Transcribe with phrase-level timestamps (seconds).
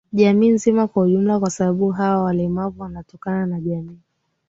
[0.13, 3.99] jamii zima kwa jumla kwasababu hawa walemavu wanatokana na jamii